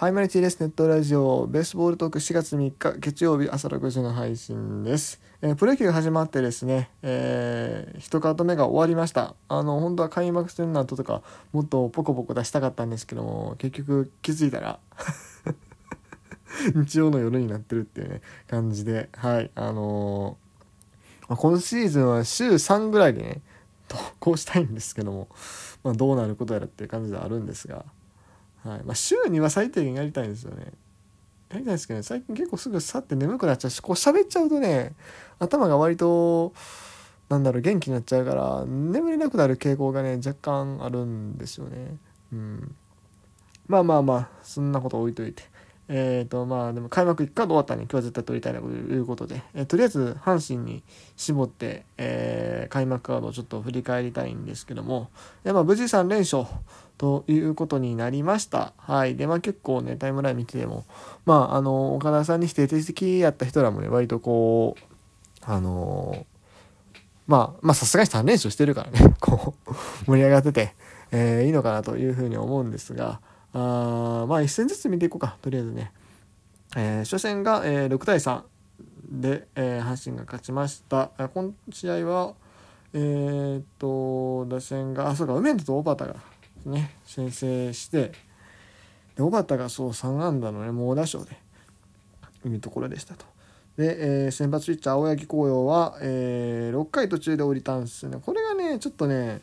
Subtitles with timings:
[0.00, 5.20] ハイマリティレスネットラジオベースボールトーク4月3日月曜日朝6時の配信です。
[5.42, 9.34] えープロ野球が始まってですね、えー、一カート目が終わりました。
[9.48, 11.20] あの、本当は開幕戦の後とか
[11.52, 14.80] もっとポコポコ出したかったんですけども、結局気づいたら
[16.74, 23.42] 日曜の夜になってるっていうね、感じで、はい、あのーまあ今シーズンは週3ぐらいでね、
[23.86, 25.28] 投稿したいんですけども、
[25.84, 27.84] まあ、どうなることやらっていう感じではあるんですが、
[28.64, 30.72] はいまあ、週には最低限やりたいんですよね。
[31.50, 34.94] やりたいんですけどね、最近結構すぐ去って眠くなっちゃうし、こう喋っちゃうとね、
[35.38, 36.52] 頭が割と、
[37.28, 41.96] なんだろう、元気になっちゃうから、眠れなくなる傾向がね、若干あるんですよね。
[42.32, 42.74] うん。
[43.66, 45.44] まあまあまあ、そんなこと置いといて。
[45.92, 50.84] えーとまあでも開幕1回終わったんで今日は絶対取りたいなということで、えーとりあえず阪神に
[51.16, 55.10] 絞って、えー開幕カードをちょっと振り返りたいんですけども、
[55.42, 56.44] でまあ、無事3連勝
[56.96, 58.72] ということになりました。
[58.76, 59.16] はい。
[59.16, 60.84] で、まあ結構ね、タイムライン見てても、
[61.24, 64.84] まあ、あの、岡田さんに否定的やった人らもね、割とこう、
[65.42, 66.26] あの
[67.26, 69.74] まあ、まあさすがに3連勝してるからね、こう、
[70.06, 70.74] 盛り上がってて、
[71.10, 73.20] えーいいのかなというふうに思うんですが、
[73.52, 75.92] あまあ一戦ずつ見ていこうか、とりあえずね。
[76.76, 78.42] えー初戦が、えー6対3
[79.10, 81.10] で、えー阪神が勝ちました。
[81.34, 82.34] 今試合は、
[82.92, 86.20] えーっと、打線が、あ、そうか、梅野と小畑が
[86.66, 88.12] ね、先制して、
[89.16, 91.36] で小畑がそう3安打のね、猛打賞で、
[92.46, 93.24] いうところでしたと。
[93.76, 98.18] で、えー先発ピッチャー青柳紅葉は、えー6回途中で降りたんですよね。
[98.24, 99.40] これがね、ちょっとね、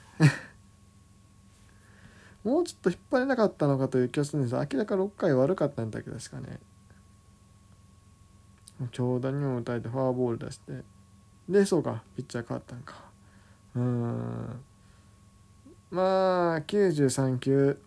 [2.48, 6.60] もうちょっと引っ張れなかったのかという気がするんです明らか6回悪かったんだけど確かね。
[8.94, 10.84] 強打にも打たれてフォアボール出して。
[11.50, 12.96] で、そうか、ピッチャー変わったんか。
[13.76, 14.64] うーん。
[15.92, 17.80] まあ、93球。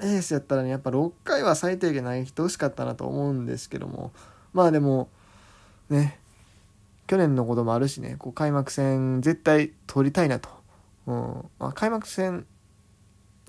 [0.00, 4.12] エースやったらね、やっぱ6回は最低限投げてほしかったなと思うんですけども。
[4.54, 5.10] まあでも、
[5.90, 6.20] ね、
[7.06, 10.48] 去年のこともあるしね、こう開幕戦絶対取りたいなと。
[11.06, 12.46] うんまあ、開幕戦、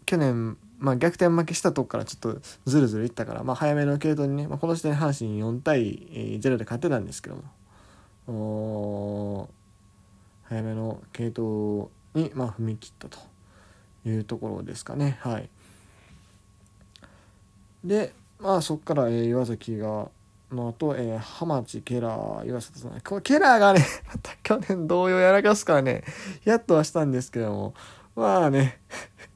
[0.10, 7.36] 去年、まあ、逆転負けしたとこからちょっとずるずるいったから、まあ、早めの系統にね、まあ、この時点で阪神4対0で勝ってたんですけど
[8.26, 9.50] も、
[10.46, 13.20] 早めの系統に、まあ、踏み切ったと
[14.04, 15.20] いうところですかね。
[15.22, 15.50] はい。
[17.84, 20.10] で、まあ、そこから、えー岩崎が、
[20.52, 23.00] の後、えー、浜地、ケラー、岩里さん。
[23.02, 23.86] こケラーがね、
[24.42, 26.04] 去年同様やらかすからね、
[26.46, 27.76] やっとはしたんですけども、
[28.16, 28.80] まあね、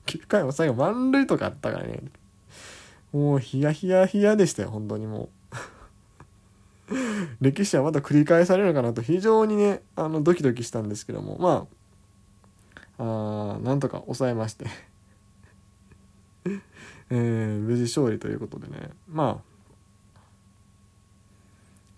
[0.06, 2.02] 9回も最後満塁とかあったからね、
[3.12, 5.30] もうヒヤヒヤヒヤでしたよ、本当にも
[6.90, 6.96] う。
[7.41, 9.02] 歴史はまた繰り返されるのかなと。
[9.02, 11.68] 非常にね、あの、ドキドキしたんですけども、ま
[12.97, 14.66] あ、あなんとか抑えまして、
[17.09, 19.53] えー無事勝利ということでね、まあ、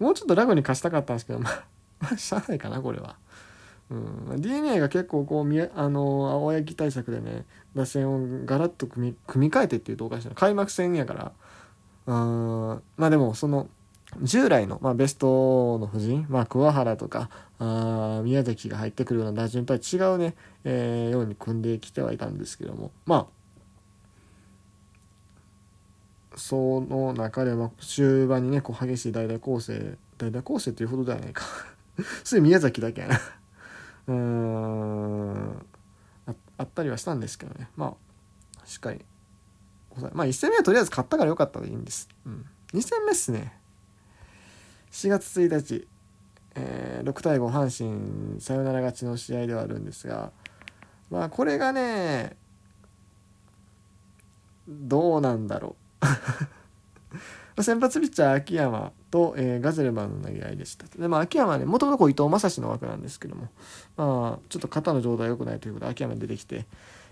[0.03, 1.65] もうちょっとラグに貸したかったんですけど、まあ、
[1.99, 3.17] まあ、しゃあないかな、これは。
[3.91, 3.95] う
[4.35, 10.35] ん、DNA が結構こうみあの青柳対策でね打線をガラッと組み組み替えてっていうとおかしいな。
[10.35, 11.31] 開幕戦やから。
[12.07, 13.67] うんまあでもその
[14.21, 17.29] 従来の、まあ、ベストの布陣、まあ、桑原とか
[17.59, 22.91] あ宮崎が入ってくるような打順とは違うね、えーように組んできてはいたんですけども。
[23.05, 23.35] まあ
[26.37, 31.43] その中でまあ終盤にねこう激しい代打構成代打構成というほどではないか。
[32.23, 33.19] それ宮崎だけやな。
[34.07, 35.65] うーん。
[36.57, 37.69] あったりはしたんですけどね。
[37.75, 37.95] ま
[38.63, 39.03] あしっかり。
[40.13, 43.57] まあ1戦目はとりあえず勝ったからよかったでいいんです、うん、2戦目っすね。
[44.91, 45.87] 4月1日、
[46.55, 50.31] えー6対5阪神サヨナラ勝ちの試合ではあるんですが。
[51.09, 52.35] まあこれがね
[54.67, 56.05] どうなんだろう。
[57.63, 60.85] 先発ピッチャー秋山と、えーガゼルマンの投げ合いでした。
[60.87, 63.47] でまあ秋山はねもともと伊藤将司の枠なんですけども
[63.95, 66.65] まあちょっと肩の状態良くないということで秋山出てきて、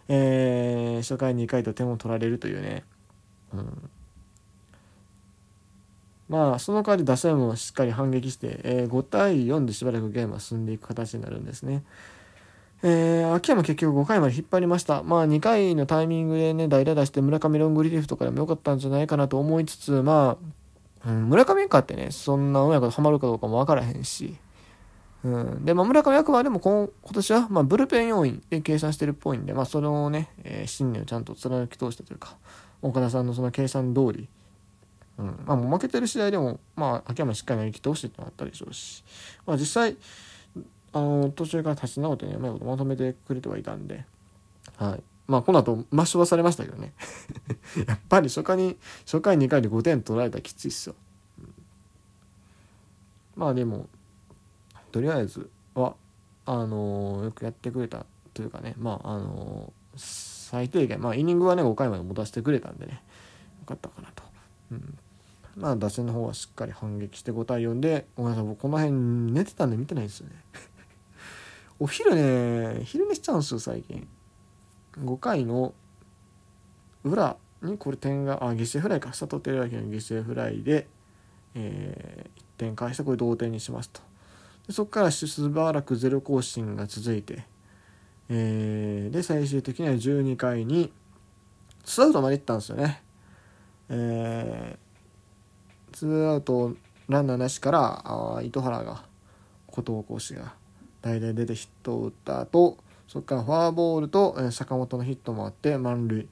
[0.09, 2.84] えー初回2回と点を取られるというね、
[3.54, 3.90] うん、
[6.28, 11.84] まあその代わり打線もしっかり反撃して、えー5対4でしばらくゲームは進んでいく形になるんですね。
[12.85, 15.03] えー秋山結局5回まで引っ張りました。
[15.03, 20.38] まあ2回のタイミングでね、代打出して村上ロングリリーフとかでもよかったんじゃないかなと思いつつ、ま
[21.06, 24.35] あ、うん、村上かってね、そんなうまいことハマるかどうかもわからへんし、
[25.24, 32.36] うん、で、まあ村上あくまでも今今年は、まあブルペン要員で計算してるっぽいんで、まあそのね、えー信念をちゃんと貫き通したというか、
[32.81, 34.27] 岡田さんのその計算通り、
[35.18, 39.06] うん、まあもう負けてる試合でも、まあ秋山しっかり投げ切ってほしいってのがあったでしょうし、
[39.45, 39.95] まあ実際、
[40.94, 44.06] あの途中から立ち直ってねうまいことまとめてくれてはいたんで、
[44.78, 46.94] はい、まあこの後抹消はされましたけどね。
[47.88, 50.95] やっぱり初回に初回2回で5点取られたらきついっすよ、
[51.40, 51.54] うん、
[53.36, 53.88] まあでも
[54.92, 55.95] とりあえずは
[56.45, 58.75] あのー、よくやってくれたというかね。
[58.78, 63.01] まああのー、最低限まあイニングはね5回まで持たせてくれたんでね。
[63.62, 64.24] よかったかなと、
[64.72, 64.98] うん、
[65.56, 68.94] まあ打線の方はしっかり反撃して5対4でごめんなさい僕この辺
[69.31, 70.36] 寝てたんで見てないですよね。
[71.80, 74.08] お昼ね昼寝しちゃうんですよ最近。
[75.00, 75.74] 5回の
[77.04, 79.10] 裏にこれ点があ犠牲フライか。
[79.10, 80.88] 佐藤輝明の犠牲フライで、
[81.56, 84.02] えー、1点返してこれ同点にしますと。
[84.68, 87.46] でそこからしばらくゼロ更新が続いて、
[88.30, 90.92] えー、で最終的には12回に
[91.84, 93.04] ツーアウトまでいったんですよね、
[93.90, 96.75] えー、ツーアウト
[97.10, 99.04] ランナーなしからあ糸原が
[99.68, 100.54] 後藤講師が
[101.03, 102.77] 代打出てヒットを打った後
[103.07, 106.27] そこからフォアボールと、坂本のヒットもあって満塁。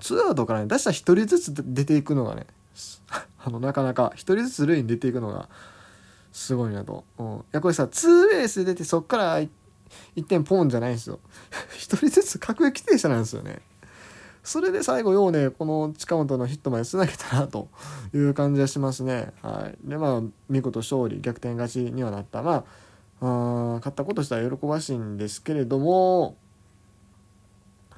[0.00, 2.46] ツーアウトからね出したら1人ずつ出ていくのがね
[3.44, 5.48] あのなかなか1人ずつ塁に出ていくのが
[6.32, 9.48] すごいなと、うん、いやこれさツーベース出てそっから1
[10.26, 11.20] 点ポンじゃないんですよ。
[11.76, 13.60] 1人ずつ各駅停車なんですよね。
[14.42, 17.68] それで最後ようねこの近本のヒットまでつなげたなと
[18.14, 19.32] いう感じがしますね。
[19.42, 19.88] はい。
[19.88, 22.42] でまあ見事勝利逆転勝ちにはなった。
[22.42, 22.64] まあ
[23.24, 26.36] あ買ったことしたら喜ばしいんですけれども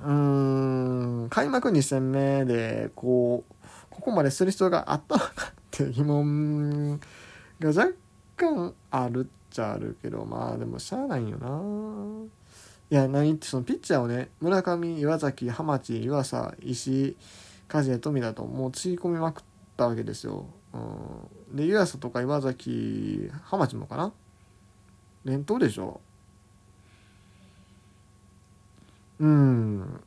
[0.02, 0.12] うー
[1.26, 3.54] ん開幕2戦目でこう
[3.88, 7.00] ここまでする必要があったのかって疑問
[7.58, 7.92] が若
[8.36, 12.28] 干あるっちゃあるけどまあでもしゃあないよな。
[12.90, 17.16] いや何ってそのピッチャーをね村上岩崎浜地湯浅石
[17.66, 19.42] 梶谷富田ともうつぎ込みまくっ
[19.76, 24.12] たわけですよ、うん、で湯浅とか岩崎浜地もかな。
[25.24, 26.00] 連投でしょ？
[29.20, 30.00] うん。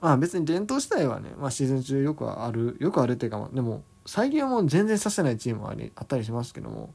[0.00, 6.92] まあ別に伝統自体はね、まあ、シーズン中よくあるよくあるっていうか、まあ、でも最近はもう全然させないチームはありあったりしますけども。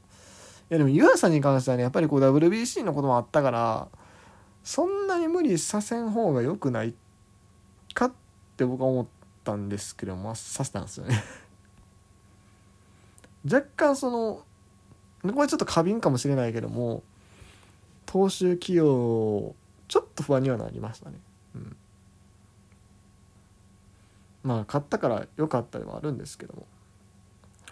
[0.70, 3.88] いやでも湯浅に関してはねやっぱりこう WBC のこともあったから
[4.64, 6.94] そんなに無理させん方が良くない
[7.92, 8.12] かっ
[8.56, 9.06] て僕は思っ
[9.44, 11.22] たんですけどまあさせたんですよね。
[13.44, 14.44] 若干その
[15.22, 17.02] これちょっと過敏かもしれないけども
[18.06, 19.54] 投手起用
[19.88, 21.16] ちょっと不安にはなりましたね。
[21.54, 21.76] うん、
[24.42, 26.66] まあ勝ったから良かったではあるんですけども。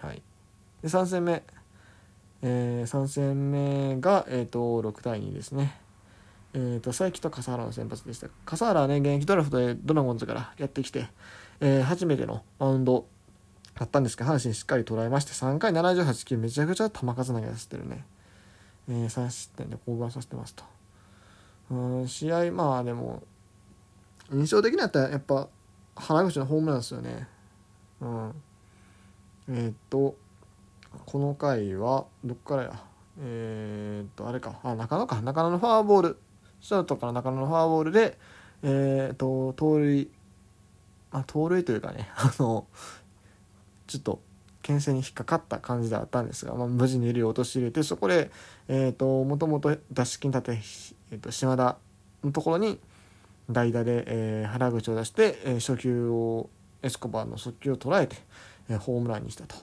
[0.00, 0.22] はい、
[0.82, 1.42] で3戦目、
[2.42, 5.78] えー、3戦目が、えーと、6対2ですね。
[6.52, 11.06] えーと、佐伯と笠原の先発でした笠原はね現役ドラフトでドラゴンズからやってきて、
[11.60, 13.06] えー、初めてのマウンド
[13.80, 18.04] だったんですけど阪神しっかり捉えまして3回78球めちゃくちゃ球数投げさせてるね、
[18.90, 20.64] えー、3失点で降板させてますと。
[21.70, 23.22] うん試合まあでも
[24.30, 25.48] 印象的になったらやっぱ
[25.96, 27.26] 原口のホームランですよね。
[28.02, 28.34] うん。
[29.48, 30.14] えー、っと
[31.06, 32.84] この回はどっからや？
[33.22, 34.60] えー、っとあれか。
[34.62, 35.22] あ中野か。
[35.22, 36.18] 中野のフォアボール。
[36.60, 38.18] ショートから中野のフォアボールで
[38.62, 40.10] えー、っと盗塁。
[41.12, 42.66] まあ盗塁というかねあの
[43.90, 44.20] ちょっと
[44.62, 48.30] 牽制に引っかかった感じであったんですが、まあ、無事に襟を陥れてそこで、
[48.68, 50.58] えーと、もともと出し金立て、
[51.12, 51.76] えーと、島田
[52.22, 52.78] のところに
[53.50, 56.48] 代打で、えー、原口を出して、えー、初球を
[56.82, 58.16] エスコバーの速球を捉えて、
[58.68, 59.56] えー、ホームランにしたと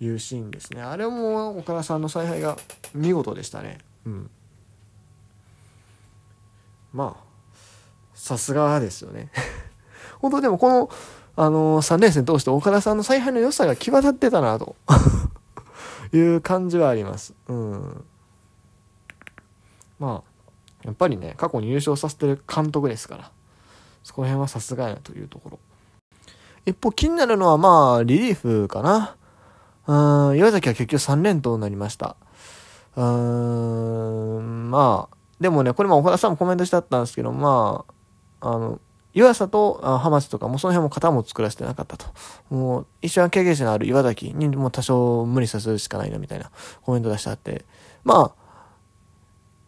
[0.00, 0.82] いうシーンですね。
[0.82, 2.56] あれも岡田さんの采配が
[2.94, 3.78] 見事でしたね。
[4.06, 4.30] うん。
[6.92, 7.24] まあ
[8.14, 9.30] さすがですよね。
[10.20, 10.90] 本当でもこの
[11.36, 14.76] あのー、3連戦通して岡田さんの采配の良さが際立ってたなと
[16.14, 17.34] いう感じはあります。
[17.48, 18.04] うん。
[19.98, 20.34] まあ、
[20.84, 23.30] やっぱりね、過去に優勝させてる監督ですから、
[24.02, 25.58] そこら辺はさすがやなというところ。
[26.66, 29.16] 一方、気になるのはまあ、リリーフかな。
[29.86, 32.16] うん、岩崎は結局3連投になりました。
[32.96, 37.84] うーん、まあ、でもね、これも岡田さんもコメントしてあったんですけど、ま
[38.40, 38.80] あ、あの、
[39.14, 42.06] 湯浅とハマスとかもその辺も型も作らせてなかったと。
[42.50, 46.50] もう一番経験者のある岩崎にも多少無理させるしかないなみたいな
[46.82, 47.64] コメント出してあって。
[48.02, 48.44] まあ、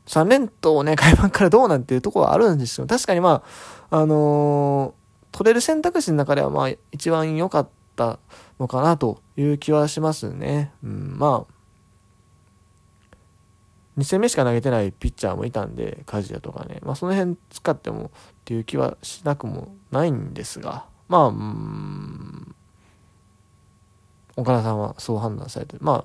[0.07, 2.87] 3連投ね、 開幕からどうなんていうところはあるんですよ。
[2.87, 3.43] 確かにま
[3.91, 8.19] あ、あのー、取れる選択肢の中ではまあ一番良かった
[8.59, 10.73] のかなという気はしますね。
[10.83, 11.56] うん、まあ、
[13.99, 18.11] 2戦目しか投げてないピッチャーもいたんで、梶谷とかね、まあ、その辺使ってもっ
[18.45, 22.55] ていう気はしなくもないんですが、まあ、うん、
[24.37, 26.05] 岡田さんはそう判断されて、ま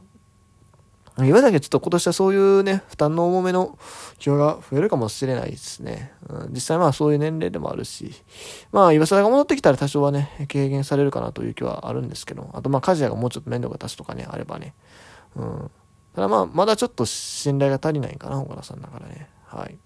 [1.18, 3.78] あ、岩崎はちょっと今年はそういうね、負担の重めの
[4.18, 6.14] 気が増えるかもしれないですね。
[6.30, 8.14] うん、実際まあそういう年齢でもあるし、
[8.72, 14.74] まあ岩貞が戻ってきたら多少はね、軽減されるかなという気はあるんですけど、あとまあ梶谷がもうちょっと面倒が立つとかね、あればね。
[15.36, 15.72] うん。
[16.16, 19.30] ただまあ、まだちょっと信頼が足りないかな、岡田さんだからね。
[19.46, 19.78] はい。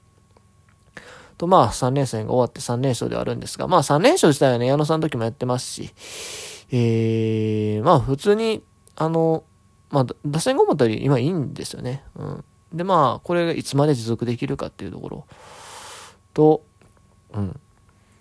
[1.37, 5.93] とまあ3連戦が終わって3連勝ではあるんですが、まあ3連勝自体はね、矢野さんの時もやってますし、
[6.71, 8.63] えー、まあ普通に、
[8.95, 9.43] あの、
[9.91, 12.03] まあ、打線が思ったより今いいんですよね。
[12.15, 12.43] うん。
[12.73, 15.27] で、まあ、これがいつまで持続できるかっていうところ
[16.33, 16.63] と、
[17.33, 17.59] うん。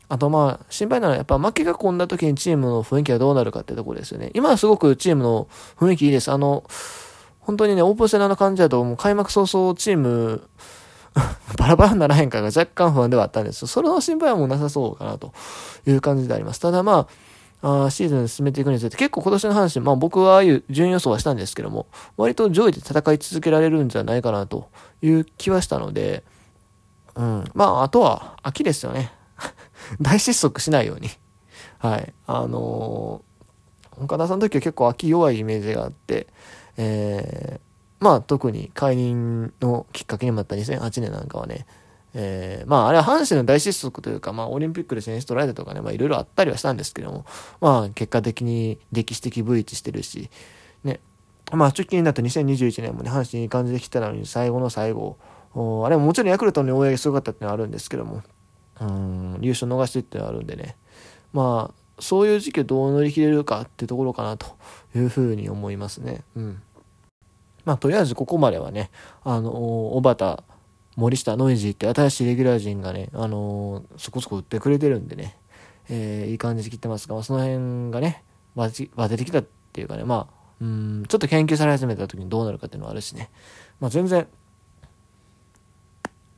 [0.08, 4.30] あとまあ、心配なのはやっぱ負けが込んだ時にチームの雰囲気がどうなるかっていうところですよね。
[4.34, 6.30] 今はすごくチームの雰囲気いいです。
[6.30, 6.64] あの、
[7.44, 10.48] 本当にね、オープン戦の感じだと、もう開幕早々チーム
[11.58, 15.32] バラバラにならへんかが若干不安ではあったんですそれの心配はもうなさそうかなと
[15.86, 16.60] いう感じであります。
[16.60, 17.06] ただま
[17.62, 21.86] あ、あシーズン進めていくにつれて、結構今年の話、まあ僕はああいう順予想はしたんですけども、
[22.16, 24.68] 割と上位で戦い続けられるんじゃないかなと
[25.02, 26.24] いう気はしたので、
[27.14, 27.44] うん。
[27.54, 29.12] まあ、あとは、秋ですよね。
[30.00, 31.10] 大失速しないように。
[31.78, 32.12] はい。
[32.26, 36.26] あのー、岡田さんの時は結構秋弱いイメージがあって、
[36.76, 41.66] えー、まあ特に解任のきっかけにもなった2008年なんかはね、
[42.14, 47.26] えー、まああれは阪神の大失速というか、まあオリンピックで選手取られたとかね、まあいろいろあったりはしたんですけども、
[47.60, 50.30] まあ結果的に歴史的 V 値してるし、
[50.84, 51.00] ね、
[51.52, 55.18] まあ直近になった2021年もね、阪神いい感じで来たのに最後の最後、
[55.54, 58.22] あれももちろんヤクルトの応援すごかったっていうのはあるんですけども、
[58.80, 60.76] うん、優勝逃してってのはあるんでね、
[61.32, 64.46] まあそういう時期をどう乗り切れるかってところかなと
[64.94, 66.22] いうふうに思いますね。
[66.36, 66.62] うん。
[67.64, 68.90] まあとりあえずここまではね、
[69.22, 69.50] あの、
[69.96, 70.42] 小畑、
[70.96, 75.36] 森下ノイジーって新しいレギュラー陣がね、あのー、そこそこ打ってくれてるんでね、
[75.88, 78.22] えー、いい感じで切ってますが、ま、その辺がね、
[78.54, 83.30] バチ、バテてきたっていうかね、まあ、うん、ちょっと研究され始めた時にどうなるかっていうのはあるしね、
[83.80, 84.26] まあ全然、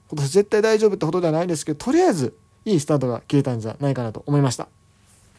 [0.08, 4.68] 今年絶対大丈夫ってことではないんですけど、とりあえずいいスタートが切れたんじゃないかなと思いました。